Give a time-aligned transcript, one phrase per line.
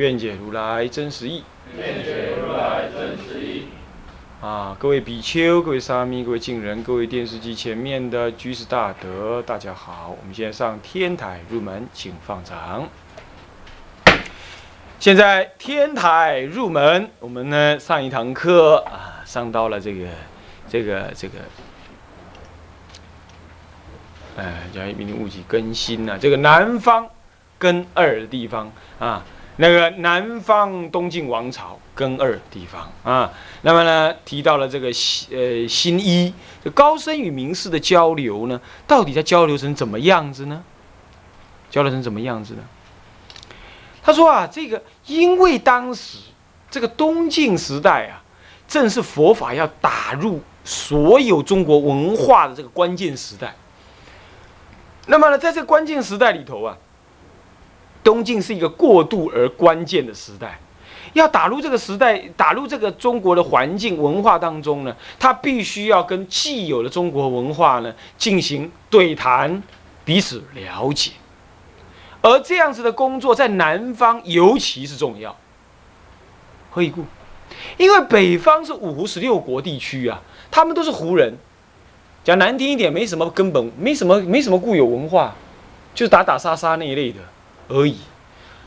[0.00, 1.44] 愿解如来真实义。
[1.76, 3.64] 愿解如来真实义。
[4.40, 10.16] 啊，各位比丘、各位沙弥、各位敬人、各位电视机前面的居士大德，大家好！
[10.18, 12.88] 我们现在上天台入门，请放掌。
[14.98, 20.06] 现在天台入门，我们呢上一堂课啊，上到了这个、
[20.66, 21.34] 这个、这个，
[24.38, 27.06] 呃，叫明明物体更新呐、这个南方
[27.58, 29.22] 跟二的地方啊，
[29.60, 36.32] 那个南方东晋王朝跟二地方啊，那么呢提到了这个新呃新一，
[36.64, 40.62] 这高僧与名士的交流呢，到底在交流成怎么样子呢？
[41.68, 42.62] 交流成怎么样子呢？
[44.02, 46.16] 他说啊，这个因为当时
[46.70, 48.24] 这个东晋时代啊，
[48.66, 53.54] 正是佛法要打入所有中国文化的这个关键时代。
[55.06, 56.78] 那么呢，在这个关键时代里头啊，
[58.02, 60.58] 东晋是一个过渡而关键的时代。
[61.12, 69.60] 要打入这个时代，打入这个中国的环境文化当中呢，他必须要跟既有的中国文化呢进行对谈，
[70.04, 71.10] 彼此了解。
[72.22, 75.36] 而这样子的工作在南方尤其是重要。
[76.70, 77.04] 何以故？
[77.76, 81.36] 因为北方是五胡十六国地区啊，他们都是胡人，
[82.22, 85.34] 讲难听一点，没什么根本，没什么没什么固有文化，
[85.92, 87.18] 就是打打杀杀那一类的
[87.70, 87.96] 而已。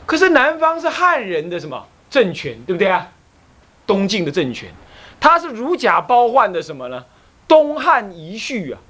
[0.06, 3.08] 可是南方是汉人的什么政权，对不对啊？
[3.86, 4.70] 东晋的政权，
[5.20, 7.04] 它是如假包换的什么呢？
[7.46, 8.80] 东汉遗绪啊。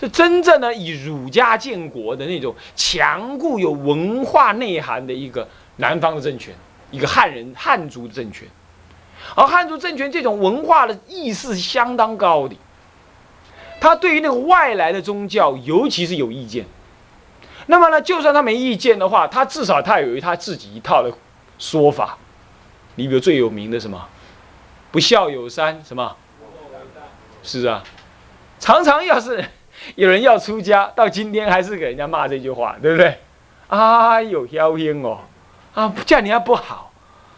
[0.00, 6.54] 是真正的以儒家建国的那种强固有文化内涵的一个南方的政权，
[6.90, 8.48] 一个汉人汉族政权，
[9.36, 12.56] 而汉族政权这种文化的意识相当高的，
[13.78, 16.64] 他对于那个外来的宗教，尤其是有意见。
[17.70, 21.12] 那么呢，就算他没意见的话，他至少他有他自己一套的
[21.56, 22.18] 说法。
[22.96, 24.08] 你比如最有名的什么，
[24.90, 26.16] 不孝有三，什么？
[27.44, 27.82] 是啊，
[28.58, 29.44] 常常要是。
[29.94, 33.18] 有人要出家，到今天还是给人家骂这句话，对不对？
[33.68, 35.20] 哎呦，妖精哦！
[35.74, 36.92] 啊，这样人家不好。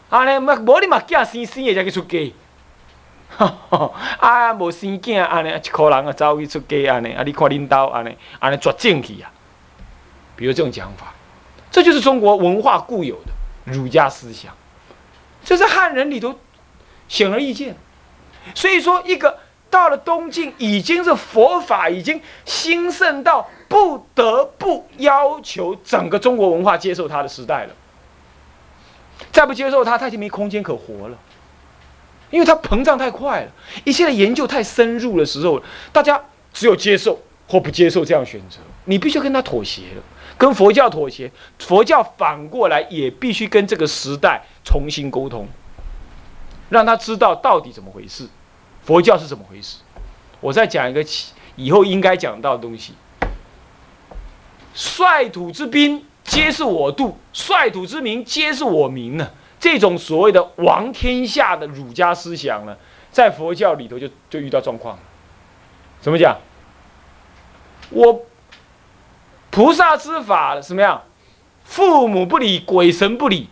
[0.08, 2.34] 啊，你嘛，无你嘛，囝生生的才去出家。
[4.18, 9.30] 啊，无生囝，安尼一个人啊走去出家，安尼啊，你看领导安尼，安尼绝正气啊。
[10.42, 11.14] 比如这种讲法，
[11.70, 13.32] 这就是中国文化固有的
[13.72, 14.52] 儒家思想，
[15.44, 16.36] 这是汉人里头
[17.06, 17.76] 显而易见。
[18.54, 19.38] 所以说一个。
[19.70, 27.74] 到了东晋，已经是佛法已经兴盛到不得不要求整个中国文化接受它的时代了。
[29.32, 31.16] 再不接受它，它已经没空间可活了，
[32.28, 33.50] 因为它膨胀太快了。
[33.84, 37.18] 一切的研究太深入的时候，大家只有接受
[37.52, 38.60] 或不接受这样选择。
[38.86, 40.02] 你必须跟他妥协了，
[40.38, 41.30] 跟佛教妥协。
[41.58, 45.46] 佛教反过来也必须跟这个时代重新沟通，
[46.70, 48.26] 让他知道到底怎么回事。
[48.82, 49.80] 佛教是怎么回事？
[50.40, 51.04] 我再讲一个
[51.56, 52.94] 以后应该讲到的东西。
[54.74, 59.30] 率土之滨，皆是我度；率土之民，皆是我民呢。
[59.60, 62.74] 这种所谓的王天下的儒家思想呢，
[63.10, 65.02] 在佛教里头就就遇到状况了。
[66.00, 66.36] 怎么讲？
[67.92, 68.22] 我
[69.50, 71.02] 菩萨之法什么样？
[71.64, 73.48] 父母不理，鬼神不理，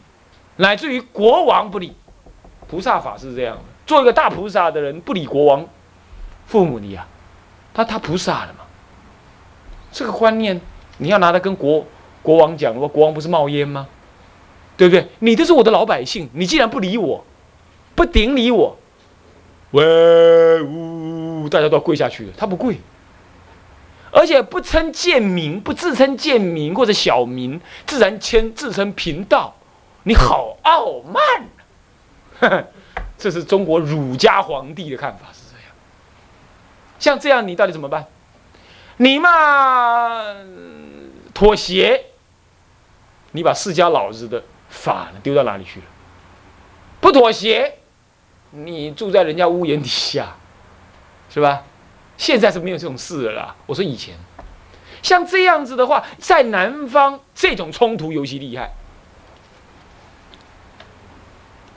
[0.56, 1.94] 乃至于国王不理。
[2.68, 3.62] 菩萨法是这样的。
[3.86, 5.66] 做一个大菩萨的人，不理国王、
[6.46, 7.06] 父母的呀，
[7.74, 8.64] 他他菩萨了嘛？
[9.92, 10.60] 这个观念，
[10.98, 11.84] 你要拿来跟国
[12.22, 13.88] 国王讲，说国王不是冒烟吗？
[14.76, 15.06] 对不对？
[15.18, 17.24] 你都是我的老百姓，你既然不理我，
[17.94, 18.76] 不顶礼我，
[19.72, 22.32] 喂呜，大家都要跪下去了。
[22.36, 22.80] 他不跪，
[24.12, 29.54] 而且不称贱民，不自称贱民或者小民，自然谦自称贫道。
[30.02, 32.66] 你好傲慢，
[33.18, 35.74] 这是中国儒家皇帝的看法是这样，
[36.98, 38.06] 像这样你到底怎么办？
[38.96, 40.34] 你嘛
[41.32, 42.06] 妥协，
[43.32, 45.86] 你把释迦老子的法丢到哪里去了？
[47.00, 47.78] 不妥协，
[48.50, 50.36] 你住在人家屋檐底下，
[51.32, 51.62] 是吧？
[52.20, 53.56] 现在是没有这种事了啦。
[53.64, 54.14] 我说以前，
[55.02, 58.70] 像这样子的话，在南方这种冲突尤其厉害。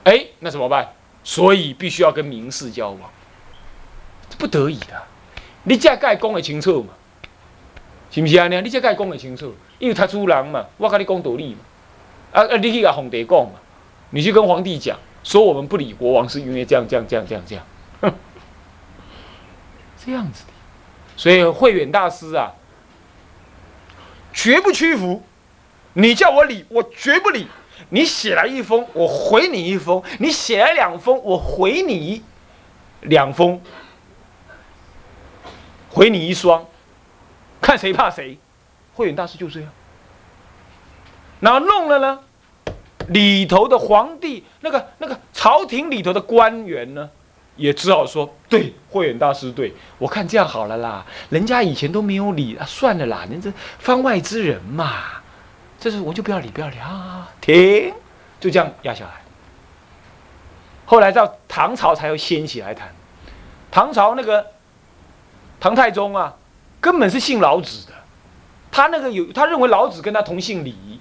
[0.04, 0.92] 哎，那怎么办？
[1.24, 3.10] 所以必须要跟名士交往，
[4.28, 5.02] 这不得已的。
[5.62, 6.90] 你这该讲的清楚嘛？
[8.10, 8.46] 是不是啊？
[8.46, 11.60] 你这该讲的清楚，因为他主人嘛，我跟你讲道理嘛。
[12.32, 13.52] 啊啊，你去跟皇帝讲嘛，
[14.10, 17.64] 你去跟皇帝讲，说我们不理国王是因为这样这样这样这样这样，
[20.04, 20.52] 这样子的。
[21.16, 22.52] 所以慧远大师啊，
[24.32, 25.22] 绝不屈服。
[25.94, 27.46] 你叫我理，我绝不理。
[27.90, 32.22] 你写来一封，我回你一封；你写来两封，我回你
[33.02, 33.60] 两封，
[35.90, 36.66] 回你一双，
[37.60, 38.38] 看谁怕谁。
[38.94, 39.70] 慧远大师就这样，
[41.40, 42.20] 然后弄了呢，
[43.08, 47.10] 里头的皇帝，那个那个朝廷里头的官员呢，
[47.56, 49.72] 也只好说：对，慧远大师对。
[49.98, 54.92] 我看这样好了啦，人家以前都没有理啊，算了啦，您这番外之人嘛。
[55.78, 57.28] 这是我就不要理，不要理啊！
[57.40, 57.92] 停，
[58.40, 59.10] 就这样压下来。
[60.86, 62.94] 后来到唐朝才又掀起来谈。
[63.70, 64.46] 唐朝那个
[65.60, 66.34] 唐太宗啊，
[66.80, 67.92] 根本是信老子的，
[68.70, 71.00] 他那个有他认为老子跟他同姓李。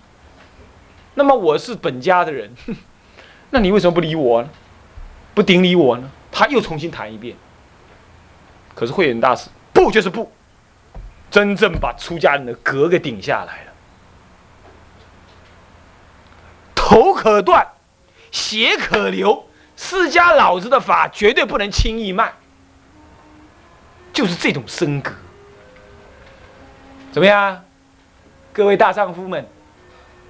[1.15, 2.53] 那么我是本家的人，
[3.51, 4.50] 那你为什么不理我呢？
[5.33, 6.09] 不顶礼我呢？
[6.33, 7.38] 他又重新谈一遍。
[8.75, 10.30] 可是慧远大师不就是不，
[11.30, 13.71] 真正把出家人的格给顶下来了。
[16.75, 17.65] 头可断，
[18.31, 19.47] 血可流，
[19.77, 22.33] 释迦老子的法绝对不能轻易卖。
[24.12, 25.12] 就是这种身格，
[27.12, 27.63] 怎么样？
[28.51, 29.47] 各位大丈夫们，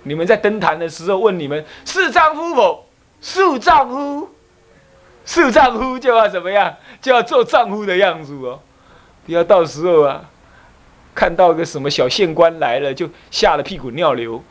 [0.03, 2.89] 你们在登坛的时候问你们是丈夫否？
[3.21, 4.29] 是丈夫，
[5.25, 6.75] 是丈夫就要怎么样？
[7.01, 8.59] 就要做丈夫的样子哦，
[9.25, 10.23] 不要到时候啊，
[11.15, 14.43] 看到个什么小县官来了，就吓得屁滚尿流。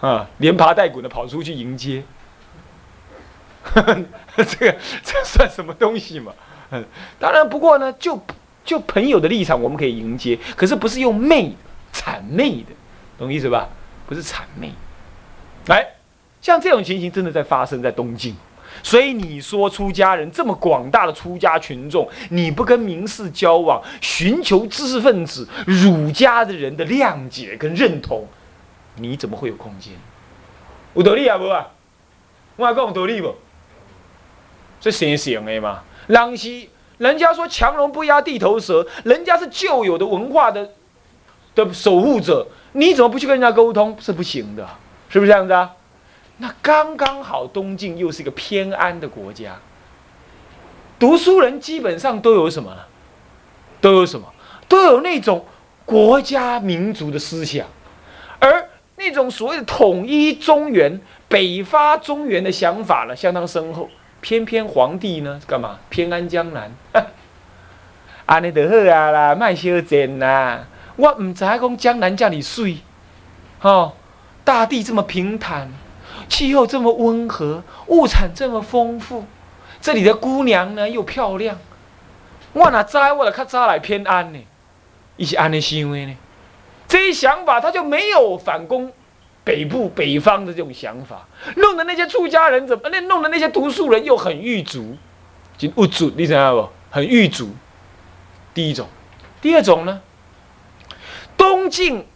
[0.00, 2.02] 啊，连爬带滚的跑出去迎接，
[3.74, 6.32] 这个这算什么东西嘛？
[6.70, 6.84] 嗯，
[7.18, 8.22] 当然，不过呢，就
[8.62, 11.56] 就朋友的立场，我们可以迎接，可是不是用媚的、
[11.94, 12.74] 谄媚的，
[13.16, 13.68] 懂意思吧？
[14.06, 14.70] 不是谄媚。
[15.68, 15.86] 来，
[16.42, 18.36] 像这种情形真的在发生在东晋，
[18.82, 28.26] 所以你说出家人这么广大的出家群众，你不跟名士交往，寻求知识分子、儒家的人的谅解跟认同。
[28.96, 29.92] 你怎么会有空间？
[30.94, 31.68] 有道理啊，无啊？
[32.56, 33.34] 我讲有道理不？
[34.80, 35.82] 这先行的嘛。
[36.06, 40.70] 人是人家说强龙不压地头蛇，人家是旧有的文化的
[41.54, 43.94] 的守护者，你怎么不去跟人家沟通？
[44.00, 44.66] 是不行的，
[45.10, 45.75] 是不是这样子啊？
[46.38, 49.56] 那刚刚好，东晋又是一个偏安的国家，
[50.98, 52.82] 读书人基本上都有什么呢？
[53.80, 54.32] 都有什么？
[54.68, 55.44] 都有那种
[55.84, 57.66] 国家民族的思想，
[58.38, 58.68] 而。
[58.98, 60.98] 那种所谓的统一中原、
[61.28, 63.90] 北伐中原的想法呢，相当深厚。
[64.22, 66.72] 偏偏皇帝呢，干嘛偏安江南？
[68.24, 70.64] 安尼就好啊啦，卖修剪呐。
[70.96, 72.78] 我唔知讲江南叫你水，
[73.60, 73.92] 哦，
[74.42, 75.70] 大地这么平坦，
[76.28, 79.24] 气候这么温和，物产这么丰富，
[79.80, 81.58] 这里的姑娘呢又漂亮。
[82.52, 84.38] 我哪知我就较早来偏安呢？
[85.16, 86.16] 一些安尼想的呢？
[86.88, 88.92] 这一想法，他就没有反攻
[89.44, 92.88] 北部北方的这种想法，弄得那些出家人怎么？
[92.90, 94.96] 那弄得那些读书人又很狱卒，
[95.58, 96.68] 就不足，你知道不？
[96.90, 97.50] 很狱卒。
[98.54, 98.86] 第一种，
[99.40, 100.00] 第二种呢？
[101.36, 102.06] 东晋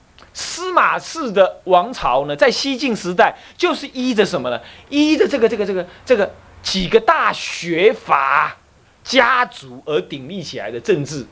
[0.40, 4.58] 司马氏的王朝呢，在西晋时代就是依着什么呢？
[4.88, 8.56] 依着这个这个这个这个几个大学阀
[9.04, 11.26] 家族而鼎立起来的政治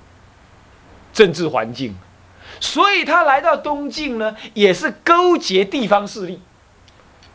[1.15, 1.97] 政治环境。
[2.61, 6.43] 所以他来到东晋呢，也是勾结地方势力。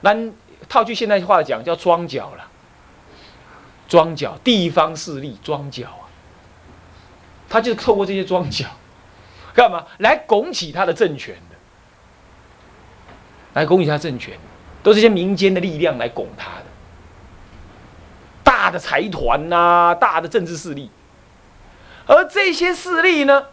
[0.02, 0.16] 那
[0.70, 2.48] 套句现代话讲，叫庄脚了。
[3.88, 6.06] 庄脚，地方势力，庄脚啊。
[7.50, 8.68] 他就透过这些庄脚，
[9.56, 11.36] 干嘛来拱起他的政权？
[13.54, 14.38] 来拱起他政权，
[14.82, 16.66] 都是些民间的力量来拱他的。
[18.44, 20.90] 大的财团呐，大的政治势力，
[22.06, 23.46] 而这些势力呢？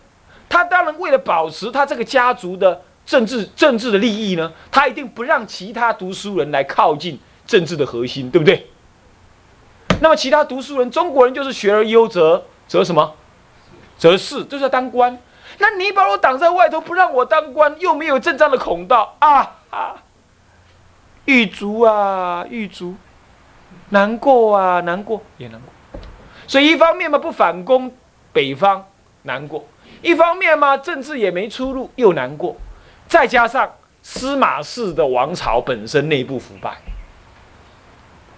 [0.49, 8.69] 他当然为了保持他这个家族的政治政治的利益呢，他一定不让其他读书人来靠近政治的核心，对不对？
[10.01, 13.15] 那么其他读书人，中国人就是学而优则则什么？
[13.97, 15.17] 则仕，就是要当官。
[15.59, 19.95] 那你把我挡在外头，不让我当官，又没有正当的孔道啊啊！
[21.25, 22.95] 狱卒啊，狱卒，
[23.91, 26.01] 难过啊，难过也难过。
[26.47, 27.93] 所以一方面嘛，不反攻
[28.33, 28.85] 北方，
[29.23, 29.65] 难过。
[30.03, 32.57] 一方面嘛，政治也没出路，又难过；
[33.07, 33.71] 再加上
[34.03, 36.79] 司马氏的王朝本身内部腐败，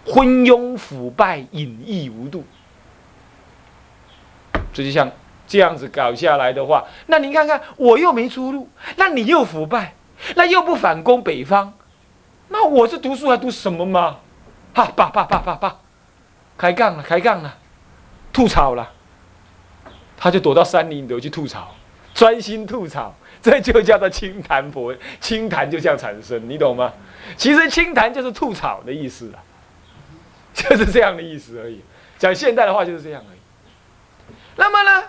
[0.05, 2.45] 昏庸腐败，隐逸无度。
[4.75, 5.11] 这就像
[5.47, 9.95] 这样子搞下来的话，那你看看，我又没出路，那你又腐败，
[10.35, 11.73] 那又不反攻北方，
[12.49, 14.19] 那我是读书还读什么嘛？
[14.75, 15.76] 哈，爸爸爸爸爸，
[16.57, 17.57] 开杠了，开杠了，
[18.33, 18.91] 吐槽了，
[20.17, 21.75] 他就躲到山林里头去吐槽，
[22.14, 26.93] 专心吐槽，这就叫做清谈佛，清谈就这样产生，你懂吗？
[27.37, 29.43] 其实清谈就是吐槽的意思啊，
[30.55, 31.83] 就是这样的意思而已。
[32.19, 33.38] 讲现代的话就是这样而已。
[34.57, 35.09] 那么呢，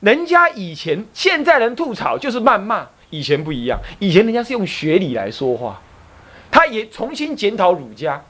[0.00, 5.80] 人家以前现在人吐槽就是谩骂，以前不一样，以前人家是用学理来说话，
[6.50, 8.22] 他也重新检讨儒家，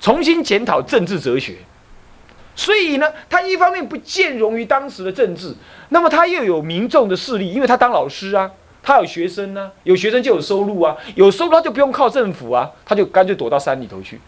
[0.00, 1.56] 重新检讨政治哲学，
[2.56, 5.54] 所以呢，他一方面不兼容于当时的政治，
[5.90, 8.50] 那么他又有民众的势力，因为他当老师啊，
[8.82, 14.20] 他有学生呢，有学生就有收入啊，有收入他就不用靠政府啊，他就干脆躲到山里头去。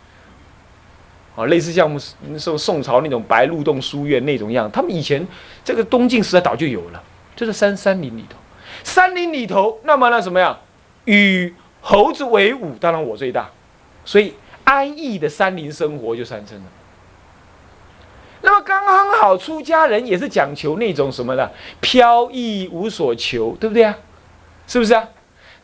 [1.35, 5.27] 啊，类似像我们那时候宋朝那种白鹿洞书院那种样，他们以前
[5.63, 7.03] 这个东晋时代早就有了，
[7.37, 8.39] 就是山山林里头，
[8.87, 10.57] 山林里头，那么呢什么样，
[11.07, 13.51] 与猴子为伍，当然我最大，
[14.05, 16.65] 所以安逸的山林生活就产生了。
[18.43, 23.99] 那么刚刚好，出家人也是讲求那种什么的飘逸无所求，对不对啊？
[24.69, 25.09] 是不是啊？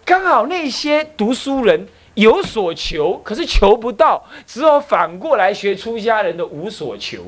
[0.05, 1.87] 刚好那些读书人。
[2.14, 7.25] 有所求，可是求不到，只有反过来学出家人的无所求，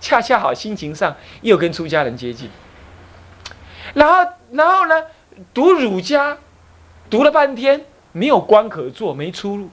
[0.00, 2.48] 恰恰好心情上又跟出家人接近。
[3.94, 5.04] 然后，然后呢，
[5.52, 6.36] 读儒家，
[7.08, 9.70] 读了半天没有官可做，没出路，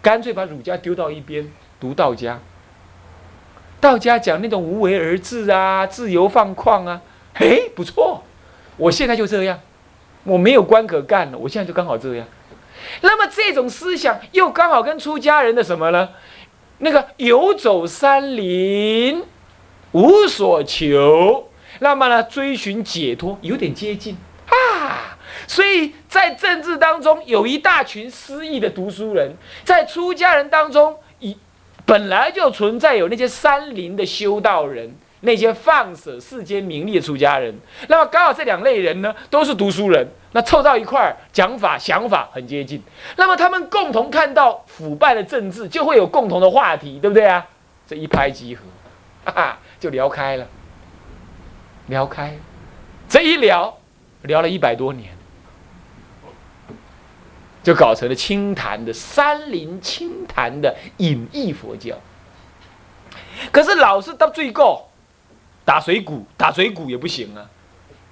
[0.00, 2.38] 干脆把儒家丢到一边，读道家。
[3.80, 7.00] 道家讲那种无为而治啊，自由放旷啊，
[7.34, 8.24] 嘿，不错，
[8.76, 9.60] 我现在就这样，
[10.24, 12.26] 我没有官可干了，我现在就刚好这样。
[13.02, 16.08] 那么这种思想又刚好跟出家人的什么呢？
[16.78, 19.24] 那个游走山林，
[19.92, 21.47] 无所求，
[21.80, 24.16] 那么呢追寻解脱有点接近
[24.46, 25.16] 啊。
[25.46, 29.32] 所以在政治当中有一大群失意的读书人，
[29.64, 31.36] 在出家人当中，一
[31.84, 34.94] 本来就存在有那些山林的修道人。
[35.20, 37.52] 那些放舍世间名利的出家人，
[37.88, 42.80] 那么刚好这两类人呢，都是读书人，那凑到一块儿，讲法想法很接近，
[43.16, 47.44] 那么他们共同看到腐败的政治，就会有共同的话题，对不对啊？
[47.84, 48.62] 这一拍即合，
[49.24, 50.46] 哈哈，就聊开了，
[51.88, 52.36] 聊开，
[53.08, 53.76] 这一聊，
[54.22, 55.10] 聊了一百多年，
[57.62, 61.96] 就搞成了清谈的山林清谈的隐逸佛教。
[63.50, 64.84] 可是老是到最后。
[65.64, 67.44] 打嘴鼓，打嘴鼓也不行啊，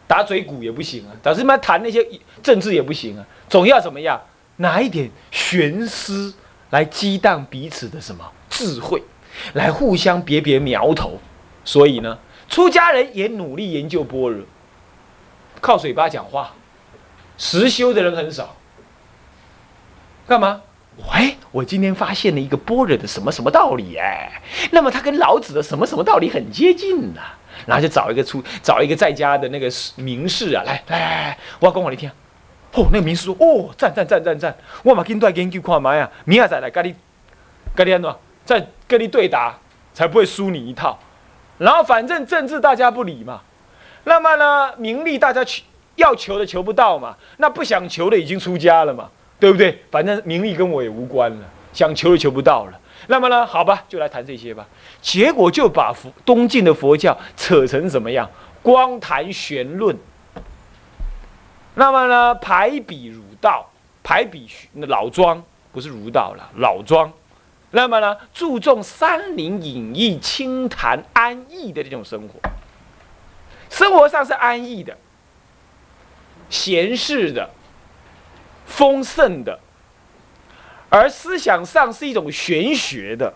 [0.07, 2.07] 打嘴鼓也不行啊，打什么谈那些
[2.43, 4.21] 政治也不行啊，总要怎么样，
[4.57, 6.35] 拿一点玄思
[6.69, 9.03] 来激荡彼此的什么智慧，
[9.55, 11.19] 来互相别别苗头。
[11.65, 14.45] 所以呢，出家人也努力研究般若，
[15.61, 16.55] 靠嘴巴讲话，
[17.37, 18.57] 实修的人很少。
[20.27, 20.63] 干嘛？
[21.13, 27.21] 喂，我今天发现了一个般若的什么什么道理哎，那么他跟老子的什么什么道理很接近呢？
[27.67, 32.11] 然后就找一个出，找一个在家的那个名士啊，来来来，我要讲我你听。
[32.73, 36.95] 哦，那个名士说，哦，赞赞赞赞赞，我嘛跟对研究看麦啊，明仔再来跟你，
[37.75, 39.59] 跟你安怎，再跟你对答，
[39.95, 40.99] 才不会输你一套。
[41.59, 43.41] 然后反正政治大家不理嘛，
[44.05, 45.63] 那么呢，名利大家求
[45.97, 49.09] 要求的求不到嘛，那不想求的已经出家了嘛，
[49.41, 49.83] 对不对？
[49.91, 52.81] 反正名利跟我也无关了，想求也求不到了。
[53.09, 53.47] 那么呢？
[53.47, 54.67] 好吧，就来谈这些吧。
[55.01, 58.29] 结果就把佛东晋的佛教扯成什么样？
[58.63, 59.97] 光谈玄论。
[61.75, 63.65] 那么呢，排比儒道，
[64.03, 67.11] 排比老庄，不是儒道了，老庄。
[67.73, 72.41] 那么呢，注重山林隐逸、清谈安逸的这种生活。
[73.69, 74.97] 生活上是安逸的、
[76.49, 77.51] 闲适的、
[78.65, 79.61] 丰盛的。
[80.89, 83.35] 而思想上是一种玄学的，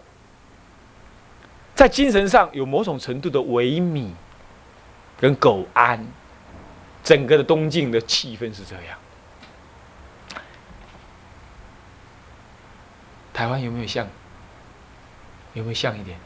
[1.74, 4.08] 在精神上有某种程度的萎靡
[5.18, 6.06] 跟苟安，
[7.02, 8.96] 整个的东晋的气氛是这样。
[13.34, 14.06] 台湾有没有像？
[15.60, 16.16] 有没有像一点？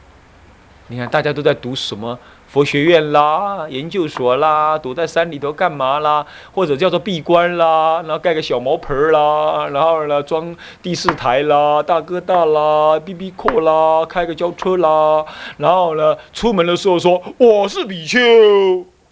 [0.87, 2.17] 你看，大家都在读什么？
[2.47, 6.25] 佛学院啦，研究所啦，躲在山里头干嘛啦？
[6.53, 15.25] 或者叫做闭关啦，然后盖个小茅棚啦，然后呢装第四台啦，大哥大啦，B B 阔啦，开个轿车啦，
[15.57, 18.19] 然后呢出门的时候说我是比丘，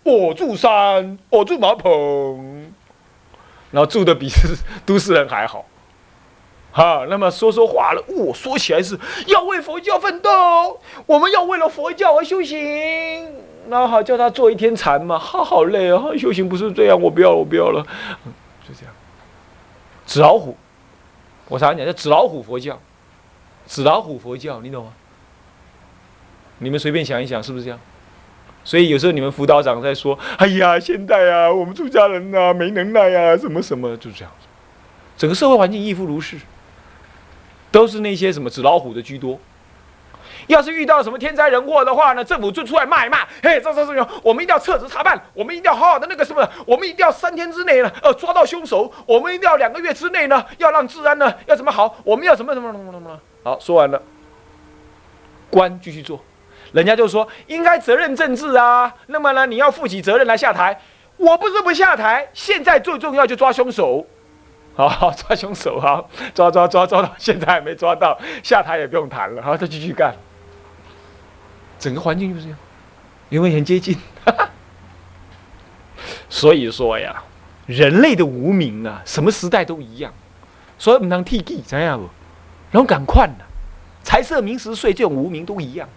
[0.03, 2.71] 我住山，我住茅棚，
[3.71, 4.29] 然后住的比
[4.85, 5.65] 都市人还好，
[6.75, 13.31] 好，那么说说话了，哦，说起来是要为佛教奋斗，我们要为了佛教而修行。
[13.67, 16.03] 那好，叫他做一天禅嘛，好，好累啊！
[16.17, 17.85] 修行不是这样，我不要，我不要了，
[18.67, 18.93] 就这样。
[20.07, 20.57] 纸老虎，
[21.47, 22.79] 我常讲叫纸老虎佛教，
[23.67, 24.93] 纸老虎佛教，你懂吗？
[26.57, 27.79] 你们随便想一想，是不是这样？
[28.63, 34.31] 所以有时候你们辅导长在说：“哎呀，现在啊，我们出家人呐，没能耐呀，什么什么，就这样。”
[35.15, 36.37] 整个社会环境亦复如是，
[37.73, 39.37] 都是那些什么纸老虎的居多。
[40.47, 43.25] 要是遇到什么天灾人祸的话呢，政府就出来骂一骂。
[43.41, 48.91] 嘿，这这这，我们一定要彻查查办，我们一定要好好的那个什么，我们一定要三天之内呢，呃，抓到凶手。
[49.07, 51.97] 我们一定要两个月之内呢，要让治安呢要怎么好？
[52.03, 53.19] 我们要怎么怎么怎么什么？
[53.43, 54.01] 好，说完了，
[55.49, 56.21] 官继续做。
[56.73, 60.79] 人家就说应该责任政治啊，那么呢，你要负起责任来下台。
[61.15, 64.05] 我不是不下台，现在最重要就抓凶手，
[64.75, 66.03] 好好抓凶手啊，
[66.33, 70.15] 抓抓抓抓到现在还没抓到，下台也不用谈了，好再继续干。
[71.79, 72.57] 整个环境就是这样，
[73.29, 73.97] 因为很接近，
[76.29, 77.23] 所以说呀，
[77.67, 80.13] 人类的无名啊，什么时代都一样，
[80.77, 82.09] 所以不能替记，知样不？
[82.71, 83.45] 然后赶快呐，
[84.03, 85.87] 财色名食睡这种无名都一样。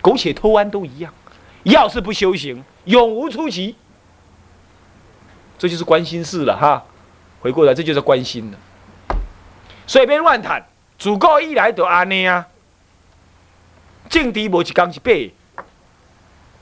[0.00, 1.12] 苟且偷安都一样，
[1.62, 3.74] 要是不修行，永无出期。
[5.56, 6.84] 这就是关心事了哈。
[7.44, 8.58] 回过来，这就是关心了。
[9.86, 10.64] 随便乱谈，
[10.98, 12.46] 祖国一来就安尼啊。
[14.08, 15.30] 政治无一讲是白，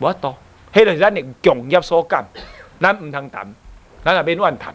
[0.01, 0.35] 无法度。
[0.73, 2.25] 迄个是咱的共业所干，
[2.81, 3.55] 咱唔通谈，
[4.05, 4.75] 咱也别乱谈。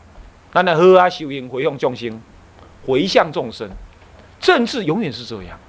[0.54, 2.22] 咱来好啊，修行回向众生，
[2.86, 3.70] 回向众生。
[4.40, 5.60] 政治永远是这样，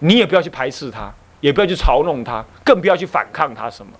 [0.00, 1.14] 你也不要去排斥它。
[1.40, 3.70] 也不要去嘲弄他，更不要去反抗他。
[3.70, 3.92] 什么？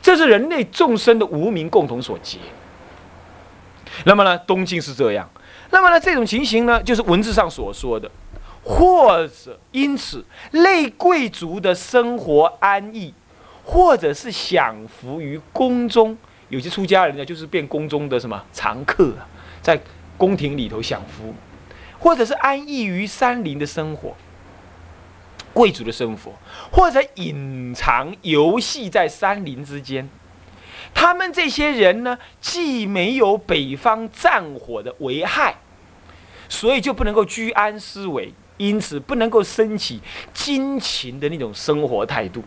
[0.00, 2.38] 这是人类众生的无名共同所结。
[4.04, 5.28] 那么呢，东晋是这样。
[5.70, 8.10] 那么呢，这种情形呢，就是文字上所说的，
[8.62, 13.14] 或者因此类贵族的生活安逸，
[13.64, 16.16] 或者是享福于宫中。
[16.48, 19.12] 有些出家人呢，就是变宫中的什么常客，
[19.62, 19.80] 在
[20.16, 21.32] 宫廷里头享福，
[21.98, 24.14] 或者是安逸于山林的生活。
[25.52, 26.32] 贵族的生活，
[26.70, 30.08] 或者隐藏游戏在山林之间，
[30.94, 35.56] 他们这些人呢，既没有北方战火的危害，
[36.48, 40.00] 所以就不能够居安思危，因此不能够升起
[40.34, 42.44] 金勤的那种生活态度。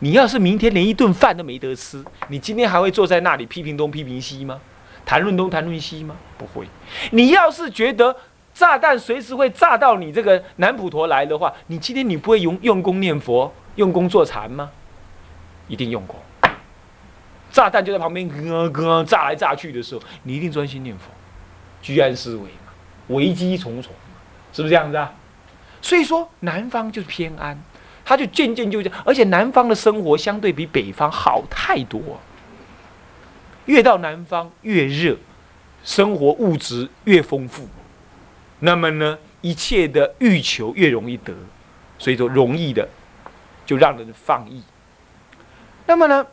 [0.00, 4.60] 你要是明天连一顿饭都没得吃，你今天还会坐在那里批评东批评西吗？
[5.04, 6.16] 谈论东谈论西吗？
[6.38, 6.66] 不会。
[7.10, 8.16] 你要是觉得，
[8.54, 14.70] 炸弹随时会炸到你这个南普陀来的话，你今天你不会用用功念佛、用功做禅吗？
[15.68, 16.16] 一定用功。
[17.50, 21.04] 炸弹就在旁边咯咯炸来炸去的时候，你一定专心念佛，
[21.82, 22.72] 居安思危嘛，
[23.08, 24.16] 危机重重嘛，
[24.52, 25.12] 是不是这样子啊？
[25.82, 27.58] 所以说南方就是偏安，
[28.04, 32.20] 他就渐渐就这样，而且南方的生活相对比北方好太多。
[33.66, 35.16] 越到南方越热，
[35.84, 37.68] 生活物质越丰富。
[38.60, 41.32] 那么呢，一切的欲求越容易得，
[41.98, 42.88] 所以说容易的
[43.64, 44.62] 就让人放逸。
[45.86, 46.26] 那么呢，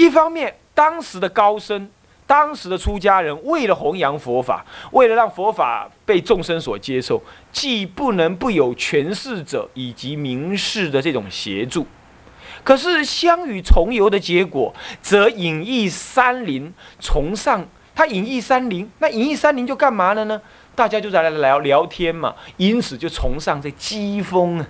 [0.00, 1.86] 一方面当时的高僧、
[2.26, 11.86] 当时的出家人为了弘扬佛法，为了让佛法被众生所接受，既不能不有权势者以及名士的这种协助，
[12.64, 17.68] 可是相与重游的结果，则隐逸山林，崇尚。
[17.94, 20.40] 他隐逸山林，那隐逸山林就干嘛了呢？
[20.74, 24.64] 大家就在来聊聊天嘛，因此就崇尚这机锋，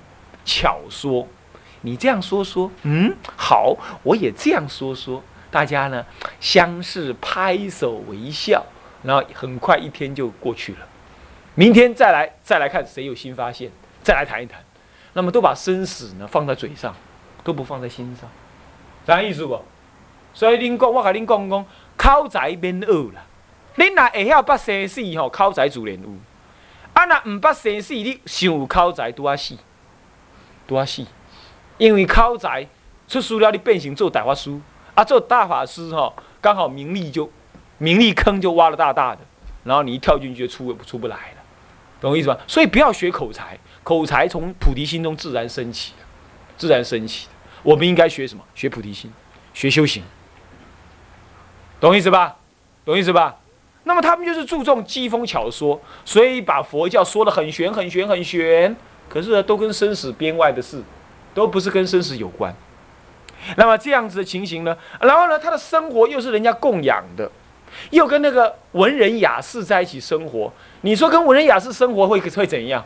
[0.45, 1.29] 巧说。
[1.83, 6.05] 你这样说说，嗯，好，我也这样说说，大家呢
[6.41, 8.65] 相视拍手微笑，
[9.03, 10.79] 然后很快一天就过去了。
[11.55, 13.71] 明天再来再来看谁有新发现，
[14.03, 14.61] 再来谈一谈。
[15.13, 16.95] 那么都把生死呢放在嘴上，
[17.43, 18.29] 都不放在心上，
[19.07, 19.61] 啥意思不？
[20.33, 21.67] 所以恁讲，我跟恁讲讲。
[22.01, 23.23] 口才免学啦，
[23.77, 26.09] 恁若会晓捌生死吼，口才自然有。
[26.95, 29.55] 啊，若毋捌生死，你想有口才拄啊死，
[30.67, 31.05] 拄啊死。
[31.81, 32.67] 因为口才
[33.09, 34.55] 出书了，你变成做大法师，
[34.95, 37.29] 啊，做大法师吼，刚好名利就
[37.79, 39.21] 名利坑就挖了大大的，
[39.65, 41.43] 然后你一跳进去就出出不来了，
[41.99, 42.39] 懂我意思吧？
[42.47, 46.05] 所以不要学口才，口才从菩提心中自然升起的，
[46.59, 47.33] 自然升起的。
[47.63, 48.45] 我们应该学什么？
[48.55, 49.11] 学菩提心，
[49.55, 50.03] 学修行。
[51.81, 52.37] 懂意思吧？
[52.85, 53.37] 懂意思吧？
[53.85, 58.77] 那么他们就是注重机锋巧说，所以把佛教说的很玄、很玄、很玄。
[59.09, 60.83] 可是呢，都跟生死边外的事，
[61.35, 62.55] 都不是跟生死有关。
[63.57, 64.77] 那么这样子的情形呢？
[65.01, 67.31] 然后呢，他的生活又是人家供养的，
[67.91, 70.53] 又跟那个文人雅士在一起生活。
[70.83, 72.85] 你说跟文人雅士生活会会怎样？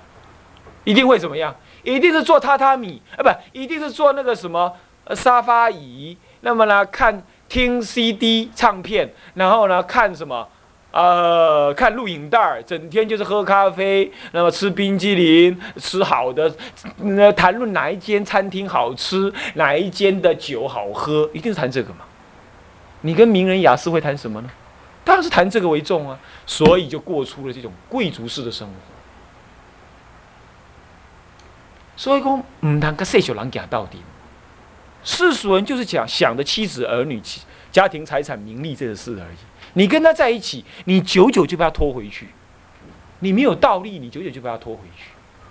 [0.85, 1.55] 一定会怎么样？
[1.83, 4.73] 一定是坐榻榻米啊，不，一定是坐那个什么
[5.15, 6.17] 沙发椅。
[6.43, 10.47] 那么呢，看听 CD 唱片，然后呢，看什么？
[10.95, 16.55] 呃，看录影带儿，整天就是喝咖啡，那么吃冰激凌，吃好的，
[16.99, 22.05] 那谈论哪一间餐厅好吃，哪一间的酒好喝，一定是谈这个嘛？
[23.01, 24.51] 你跟名人雅士会谈什么呢？
[25.03, 28.75] 当然是谈这个为重啊，所以就过出了这种贵族式的生活。
[31.97, 33.99] 所以讲，唔谈个世俗人讲到底，
[35.03, 37.21] 世俗人就是讲想着妻子儿女、
[37.73, 39.37] 家庭财产、名利这个事而已。
[39.75, 42.29] 你跟他在一起，你久久就把他拖回去。
[43.21, 45.11] 你没有道理，你久久就把他拖回去，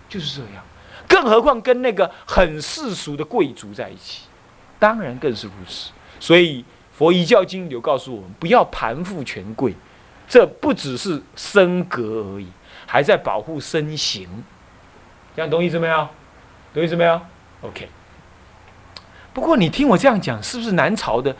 [0.09, 0.63] 就是这样。
[1.07, 4.23] 更何况跟那个很世俗的贵族在一起，
[4.79, 5.91] 当然更是如此。
[6.19, 9.73] 所以佛一教经有告诉我们，不要盘附权贵，
[10.27, 12.47] 这不只是身格而已，
[12.85, 14.27] 还在保护身形。
[15.35, 16.07] 这样懂意思没有？
[16.73, 17.19] 懂意思没有
[17.61, 17.89] ？OK。
[19.33, 21.35] 不过你听我这样讲，是不是南朝的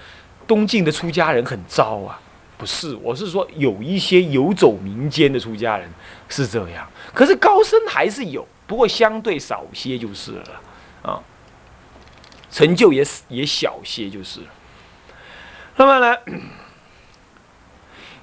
[0.48, 2.20] 东晋的出家人很糟啊？
[2.64, 5.90] 不是，我是说有一些游走民间的出家人
[6.30, 10.62] 是这样，可是高僧还是有，不过相对少些就是了
[11.02, 11.20] 啊，
[12.50, 14.46] 成就也也小些就是了。
[15.76, 16.18] 那么呢，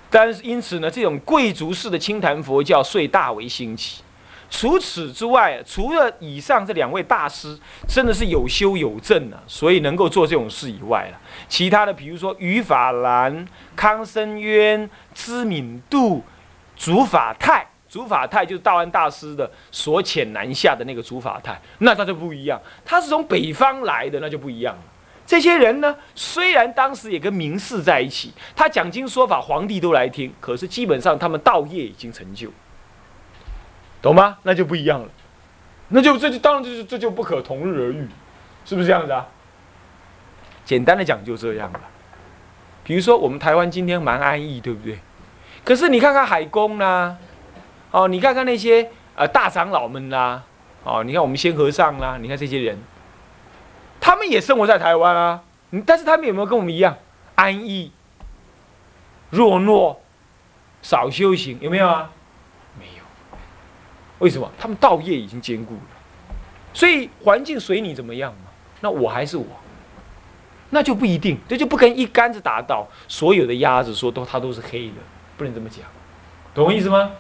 [0.09, 4.03] 但是因此呢，这种贵族式的清谈佛教遂大为兴起。
[4.51, 7.57] 除此之外，除了以上这两位大师
[7.89, 16.23] 真的是有修有证啊，所以能够做这种事以外了，其他的比如说于法兰、康生渊、知敏度、
[16.77, 24.83] 竺法泰，竺法泰就是道安大师的所遣南下的那个竺法泰，那他就不一样，他是从北方来的，那就不一样了。
[25.25, 32.51] 这些人呢，虽然当时也跟名士在一起，他讲经说法，皇帝都来听，可是基本上他们道业已经成就。
[34.03, 34.39] 懂吗？
[34.43, 35.09] 那就不一样了，
[35.89, 38.09] 那就这就当然就是这就不可同日而语，
[38.65, 39.27] 是不是这样子啊？
[40.65, 41.81] 简单的讲就这样了。
[42.83, 44.99] 比如说我们台湾今天蛮安逸，对不对？
[45.65, 47.17] 可是你看看海公啦，
[47.91, 50.43] 哦，你看看那些呃大长老们啦，
[50.85, 52.79] 哦，你看我们仙和尚啦，你看这些人，
[54.01, 55.43] 他们也生活在台湾啊，
[55.85, 56.97] 但是他们有没有跟我们一样
[57.35, 57.93] 安逸、
[59.29, 59.97] 弱懦、
[60.83, 61.59] 少修行？
[61.61, 62.11] 有没有啊？
[64.21, 64.51] 为什么？
[64.59, 65.81] 他们道业已经坚固了，
[66.73, 68.51] 所以环境随你怎么样嘛？
[68.81, 69.45] 那我还是我，
[70.71, 74.97] 那就不一定，这就不跟一竿子打倒所有的鸭子说都它都是黑的，
[75.37, 75.81] 不能这么讲，
[76.55, 77.11] 懂我意思吗？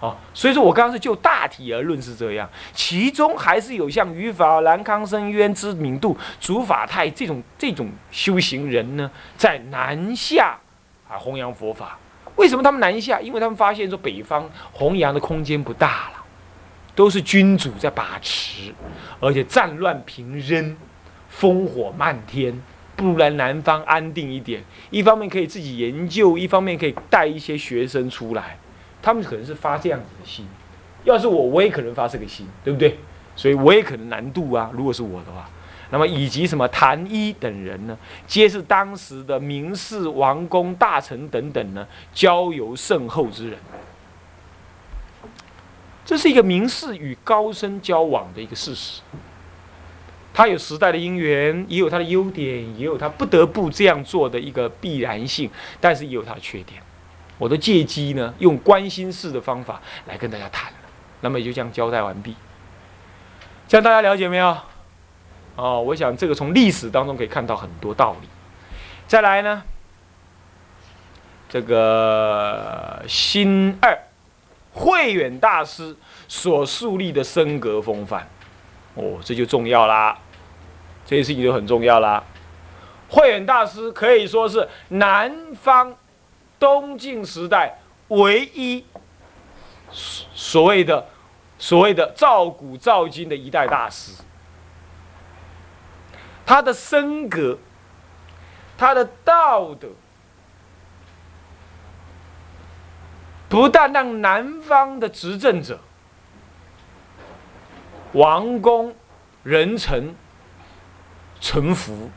[0.00, 10.56] 好，所以说我刚刚是就大体而论是这样，其中还是有像于法、兰康生、渊知名度、竺法泰这种这种修行人呢，在南下
[11.08, 11.98] 啊弘扬佛法。
[12.36, 13.20] 为什么他们南下？
[13.20, 16.17] 因为他们发现说北方弘扬的空间不大了。
[16.98, 18.74] 都是君主在把持，
[19.20, 20.76] 而且战乱频仍，
[21.32, 22.60] 烽火漫天，
[22.96, 24.60] 不如来南方安定一点。
[24.90, 28.58] 一方面可以自己研究，一方面可以带一些学生出来。
[29.00, 30.44] 他们可能是发这样子的心，
[31.04, 32.98] 要是我，我也可能发这个心，对不对？
[33.36, 34.68] 所以我也可能难度啊。
[34.72, 35.48] 如果是我的话，
[35.90, 43.56] 那么以及什么谭一等人呢，皆是当时的名士、王公、大臣等等呢，交游甚厚之人。
[46.08, 49.02] 这是一个名士与高僧交往的一个事实，
[50.32, 56.82] 他有时代的因缘，也有他的优点，也有他不得不这样做的一个必然性，但是也有他的缺点。
[57.36, 60.72] 我都借机呢，用关心式的方法来跟大家谈，
[61.20, 62.34] 那么也就这样交代完毕。
[63.68, 64.56] 这样大家了解没有？
[65.56, 68.28] 哦，我想这个从历史当中可以看到很多道理。
[69.06, 69.62] 再来呢，
[71.50, 74.07] 这个新二。
[74.78, 75.96] 慧远大师
[76.28, 78.28] 所树立的升格风范，
[78.94, 80.16] 哦，这就重要啦，
[81.04, 82.22] 这些事情就很重要啦。
[83.10, 85.96] 慧远大师可以说是南方
[86.60, 88.84] 东晋时代唯一
[89.90, 91.06] 所谓的
[91.58, 94.12] 所谓的造古造今的一代大师，
[96.46, 97.58] 他的升格，
[98.76, 99.88] 他的道德。
[103.48, 105.80] 不但让南方的执政者、
[108.12, 108.94] 王公、
[109.42, 110.14] 人臣
[111.40, 112.10] 臣服、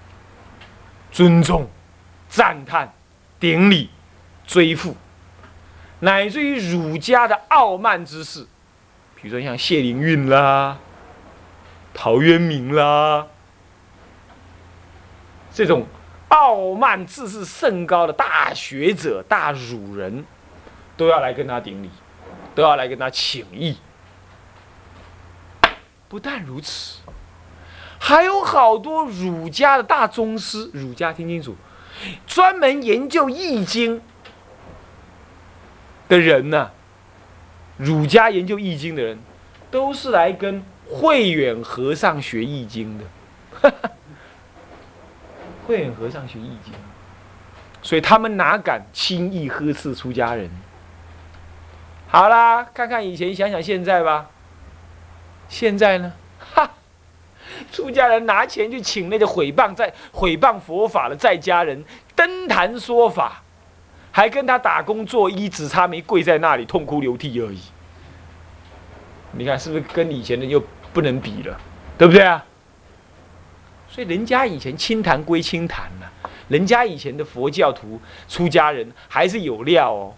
[1.12, 1.70] 尊重、
[2.28, 2.91] 赞叹、
[3.39, 3.89] 顶礼、
[4.46, 4.96] 追附，
[6.00, 8.46] 乃至于儒家的傲慢之士，
[9.15, 10.78] 比如说像谢灵运啦、
[11.94, 13.28] 陶渊明啦，
[15.54, 15.86] 这种
[16.28, 20.26] 傲慢自视甚高的大学者、大儒人，
[21.01, 21.89] 都要来跟他顶礼，
[22.53, 23.75] 都要来跟他请益。
[26.07, 26.99] 不但如此，
[27.97, 31.55] 还有好多儒家的大宗师，儒家听清楚，
[32.27, 33.99] 专门研究易经
[36.07, 36.69] 的人呢。
[37.77, 39.17] 儒家研究易经的人，
[39.71, 43.73] 都是来跟慧远和尚学易经的。
[45.65, 46.71] 慧远和尚学易经，
[47.81, 50.47] 所以他们哪敢轻易呵斥出家人？
[52.12, 54.30] 好啦，看看以前，想想现在吧。
[55.47, 56.12] 现在呢？
[56.54, 56.69] 哈，
[57.71, 63.41] 出家人拿钱去请那个毁谤在毁谤佛法的在家人登坛说法。
[64.13, 67.62] 还跟他打工做衣，只差没跪在那里痛哭流涕而已。
[69.32, 71.58] 你看是不是跟以前的又不能比了，
[71.97, 72.43] 对不对啊？
[73.88, 76.08] 所以人家以前清谈归清谈呐，
[76.50, 80.13] 人家以前的佛教徒出家人还是有料哦，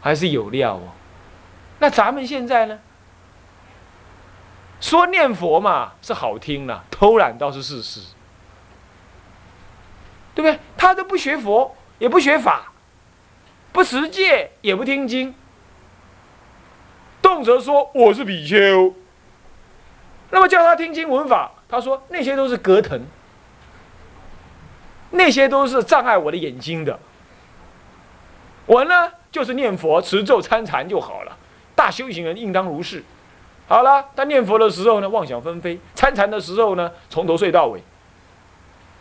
[0.00, 0.92] 还是有料哦。
[1.78, 2.78] 那咱们现在呢？
[4.80, 8.00] 说念佛嘛是好听了，偷懒倒是事实，
[10.34, 10.58] 对不对？
[10.76, 11.76] 他都不学佛。
[12.00, 12.72] 也不学法，
[13.72, 15.34] 不持戒，也不听经，
[17.20, 18.94] 动辄说我是比丘。
[20.30, 23.06] 那么叫他听经闻法，他说那些都是隔腾，
[25.10, 26.98] 那些都是障碍我的眼睛的。
[28.64, 31.36] 我呢，就是念佛、持咒、参禅就好了。
[31.74, 33.02] 大修行人应当如是。
[33.68, 37.82] 好了，他念佛的时候呢，妄想纷飞；参禅的时候呢，从头睡到尾。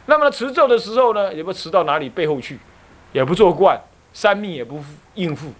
[0.06, 2.60] 那么持咒的时候呢，也不持到哪里背后去。
[3.12, 3.82] 也不做惯，
[4.14, 4.84] 三命也不
[5.16, 5.52] 应付，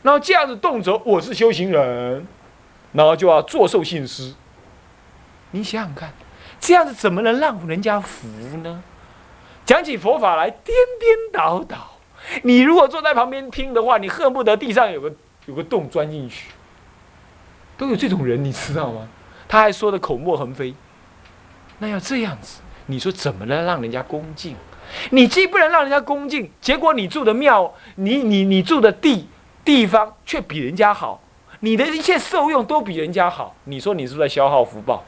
[0.00, 2.26] 然后这样子动辄我是修行人，
[2.92, 4.32] 然后就要作受信施。
[5.50, 6.14] 你想想看，
[6.58, 8.26] 这样子怎么能让人家服
[8.62, 8.82] 呢？
[9.66, 11.93] 讲起佛法来颠颠倒倒，
[12.42, 15.12] 你如果坐在旁边听的话，你恨不得地上有个
[15.46, 16.50] 有个洞钻进去。
[17.76, 19.06] 都有这种人，你知道吗？
[19.48, 20.74] 他还说的口沫横飞。
[21.78, 24.56] 那要这样子，你说怎么能让人家恭敬？
[25.10, 29.26] 你既不能让人家恭敬，结果你住的庙，你你你住的地
[29.64, 31.20] 地方却比人家好，
[31.60, 35.02] 你的一切受用都比人家好，你说你是不是在消耗福报？